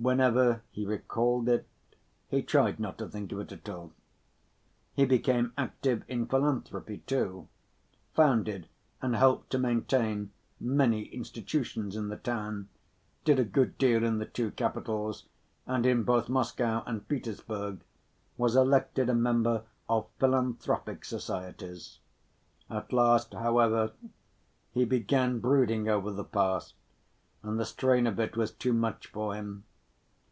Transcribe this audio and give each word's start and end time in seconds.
Whenever 0.00 0.62
he 0.70 0.86
recalled 0.86 1.48
it, 1.48 1.66
he 2.28 2.40
tried 2.40 2.78
not 2.78 2.96
to 2.98 3.08
think 3.08 3.32
of 3.32 3.40
it 3.40 3.50
at 3.50 3.68
all. 3.68 3.92
He 4.94 5.04
became 5.04 5.52
active 5.58 6.04
in 6.06 6.26
philanthropy 6.28 6.98
too, 6.98 7.48
founded 8.14 8.68
and 9.02 9.16
helped 9.16 9.50
to 9.50 9.58
maintain 9.58 10.30
many 10.60 11.06
institutions 11.06 11.96
in 11.96 12.10
the 12.10 12.16
town, 12.16 12.68
did 13.24 13.40
a 13.40 13.44
good 13.44 13.76
deal 13.76 14.04
in 14.04 14.18
the 14.18 14.24
two 14.24 14.52
capitals, 14.52 15.24
and 15.66 15.84
in 15.84 16.04
both 16.04 16.28
Moscow 16.28 16.84
and 16.86 17.08
Petersburg 17.08 17.80
was 18.36 18.54
elected 18.54 19.08
a 19.08 19.14
member 19.16 19.64
of 19.88 20.06
philanthropic 20.20 21.04
societies. 21.04 21.98
At 22.70 22.92
last, 22.92 23.34
however, 23.34 23.90
he 24.70 24.84
began 24.84 25.40
brooding 25.40 25.88
over 25.88 26.12
the 26.12 26.22
past, 26.22 26.74
and 27.42 27.58
the 27.58 27.64
strain 27.64 28.06
of 28.06 28.20
it 28.20 28.36
was 28.36 28.52
too 28.52 28.72
much 28.72 29.08
for 29.08 29.34
him. 29.34 29.64